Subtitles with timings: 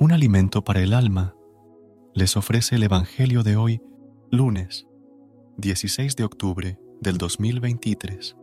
[0.00, 1.34] Un alimento para el alma,
[2.14, 3.82] les ofrece el Evangelio de hoy,
[4.30, 4.86] lunes
[5.56, 8.36] 16 de octubre del 2023.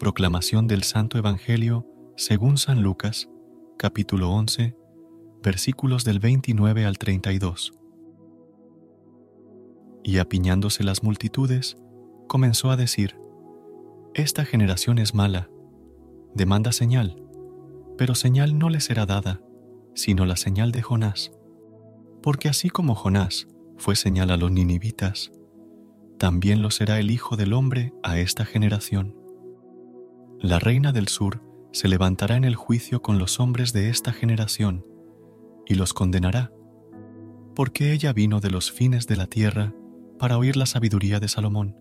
[0.00, 3.30] Proclamación del Santo Evangelio según San Lucas,
[3.78, 4.76] capítulo 11,
[5.44, 7.72] versículos del 29 al 32.
[10.02, 11.76] Y apiñándose las multitudes,
[12.26, 13.16] comenzó a decir,
[14.12, 15.48] Esta generación es mala,
[16.34, 17.22] demanda señal,
[17.96, 19.40] pero señal no le será dada
[19.94, 21.32] sino la señal de Jonás.
[22.22, 25.32] Porque así como Jonás fue señal a los ninivitas,
[26.18, 29.16] también lo será el Hijo del Hombre a esta generación.
[30.40, 34.86] La reina del sur se levantará en el juicio con los hombres de esta generación
[35.66, 36.52] y los condenará,
[37.54, 39.74] porque ella vino de los fines de la tierra
[40.18, 41.76] para oír la sabiduría de Salomón,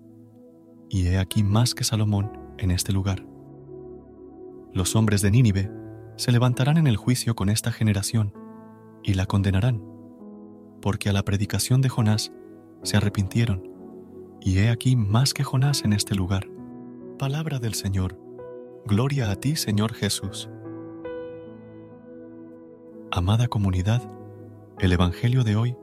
[0.90, 3.26] y he aquí más que Salomón en este lugar.
[4.74, 5.72] Los hombres de Nínive
[6.16, 8.34] se levantarán en el juicio con esta generación
[9.04, 9.84] y la condenarán,
[10.82, 12.32] porque a la predicación de Jonás
[12.84, 13.70] se arrepintieron,
[14.42, 16.48] y he aquí más que Jonás en este lugar.
[17.18, 18.20] Palabra del Señor.
[18.86, 20.50] Gloria a ti, Señor Jesús.
[23.12, 24.02] Amada comunidad,
[24.80, 25.78] el Evangelio de hoy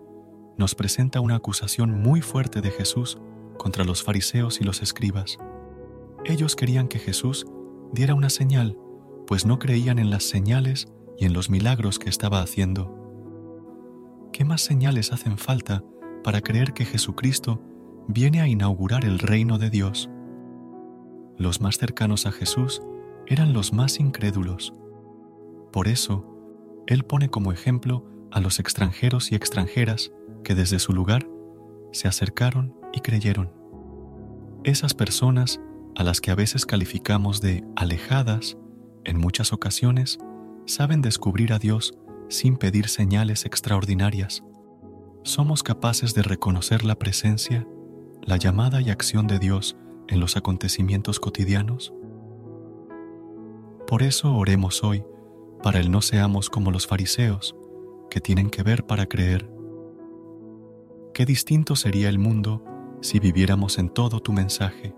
[0.58, 3.18] nos presenta una acusación muy fuerte de Jesús
[3.56, 5.38] contra los fariseos y los escribas.
[6.24, 7.46] Ellos querían que Jesús
[7.92, 8.76] diera una señal
[9.30, 12.92] pues no creían en las señales y en los milagros que estaba haciendo.
[14.32, 15.84] ¿Qué más señales hacen falta
[16.24, 17.62] para creer que Jesucristo
[18.08, 20.10] viene a inaugurar el reino de Dios?
[21.38, 22.82] Los más cercanos a Jesús
[23.28, 24.74] eran los más incrédulos.
[25.72, 26.26] Por eso,
[26.88, 30.10] Él pone como ejemplo a los extranjeros y extranjeras
[30.42, 31.28] que desde su lugar
[31.92, 33.52] se acercaron y creyeron.
[34.64, 35.60] Esas personas
[35.94, 38.56] a las que a veces calificamos de alejadas
[39.10, 40.18] en muchas ocasiones,
[40.66, 41.98] saben descubrir a Dios
[42.28, 44.44] sin pedir señales extraordinarias.
[45.24, 47.66] Somos capaces de reconocer la presencia,
[48.22, 49.76] la llamada y acción de Dios
[50.06, 51.92] en los acontecimientos cotidianos.
[53.88, 55.04] Por eso oremos hoy
[55.60, 57.56] para el no seamos como los fariseos,
[58.10, 59.50] que tienen que ver para creer.
[61.12, 62.64] Qué distinto sería el mundo
[63.00, 64.94] si viviéramos en todo tu mensaje.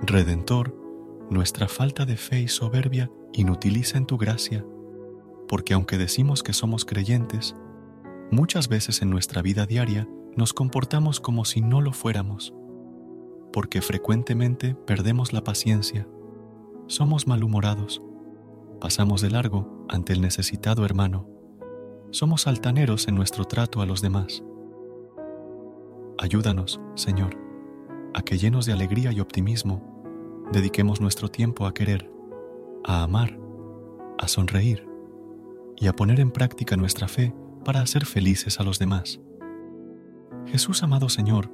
[0.00, 0.81] Redentor,
[1.32, 4.64] nuestra falta de fe y soberbia inutiliza en tu gracia,
[5.48, 7.56] porque aunque decimos que somos creyentes,
[8.30, 12.54] muchas veces en nuestra vida diaria nos comportamos como si no lo fuéramos,
[13.52, 16.08] porque frecuentemente perdemos la paciencia,
[16.86, 18.02] somos malhumorados,
[18.80, 21.28] pasamos de largo ante el necesitado hermano,
[22.10, 24.42] somos altaneros en nuestro trato a los demás.
[26.18, 27.36] Ayúdanos, Señor,
[28.14, 29.91] a que llenos de alegría y optimismo,
[30.50, 32.10] dediquemos nuestro tiempo a querer,
[32.84, 33.38] a amar,
[34.18, 34.88] a sonreír
[35.76, 39.20] y a poner en práctica nuestra fe para hacer felices a los demás.
[40.46, 41.50] Jesús amado Señor,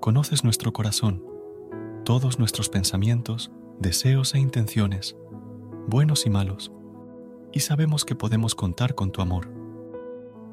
[0.00, 1.22] conoces nuestro corazón,
[2.04, 5.16] todos nuestros pensamientos, deseos e intenciones,
[5.86, 6.72] buenos y malos,
[7.52, 9.50] y sabemos que podemos contar con tu amor.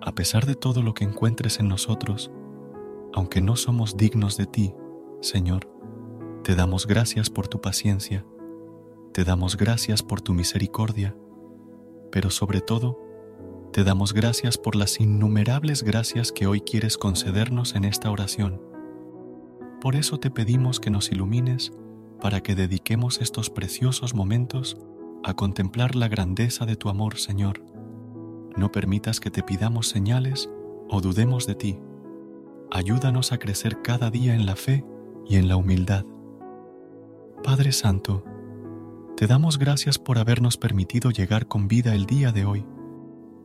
[0.01, 2.31] A pesar de todo lo que encuentres en nosotros,
[3.13, 4.74] aunque no somos dignos de ti,
[5.21, 5.70] Señor,
[6.43, 8.25] te damos gracias por tu paciencia,
[9.13, 11.15] te damos gracias por tu misericordia,
[12.11, 12.99] pero sobre todo,
[13.71, 18.59] te damos gracias por las innumerables gracias que hoy quieres concedernos en esta oración.
[19.79, 21.73] Por eso te pedimos que nos ilumines
[22.19, 24.77] para que dediquemos estos preciosos momentos
[25.23, 27.63] a contemplar la grandeza de tu amor, Señor.
[28.57, 30.49] No permitas que te pidamos señales
[30.89, 31.79] o dudemos de ti.
[32.71, 34.83] Ayúdanos a crecer cada día en la fe
[35.27, 36.05] y en la humildad.
[37.43, 38.23] Padre Santo,
[39.17, 42.67] Te damos gracias por habernos permitido llegar con vida el día de hoy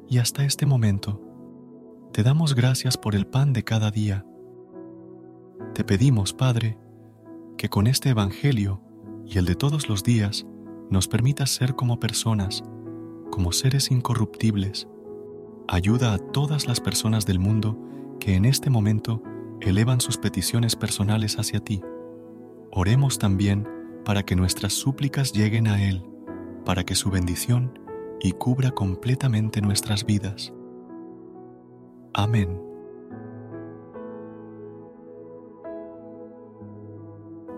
[0.06, 1.22] y hasta este momento.
[2.12, 4.26] Te damos gracias por el pan de cada día.
[5.74, 6.78] Te pedimos, Padre,
[7.56, 8.82] que con este Evangelio
[9.24, 10.46] y el de todos los días
[10.90, 12.62] nos permitas ser como personas,
[13.30, 14.88] como seres incorruptibles.
[15.68, 17.78] Ayuda a todas las personas del mundo
[18.20, 19.22] que en este momento
[19.62, 21.80] elevan sus peticiones personales hacia ti.
[22.70, 23.66] Oremos también
[24.06, 26.00] para que nuestras súplicas lleguen a Él,
[26.64, 27.76] para que su bendición
[28.20, 30.52] y cubra completamente nuestras vidas.
[32.14, 32.62] Amén.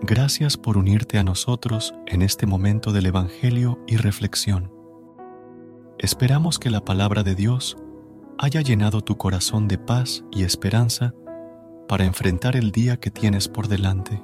[0.01, 4.73] Gracias por unirte a nosotros en este momento del Evangelio y reflexión.
[5.99, 7.77] Esperamos que la palabra de Dios
[8.39, 11.13] haya llenado tu corazón de paz y esperanza
[11.87, 14.23] para enfrentar el día que tienes por delante.